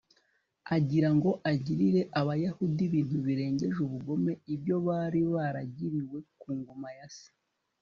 agira 0.75 1.09
ngo 1.15 1.29
agirire 1.51 2.01
abayahudi 2.19 2.81
ibintu 2.87 3.15
birengeje 3.25 3.79
ubugome 3.87 4.33
ibyo 4.53 4.75
bari 4.87 5.21
baragiriwe 5.33 6.17
ku 6.39 6.49
ngoma 6.59 6.89
ya 6.99 7.07
se 7.15 7.27